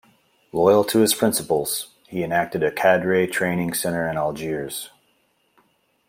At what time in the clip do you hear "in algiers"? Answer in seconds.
4.09-4.89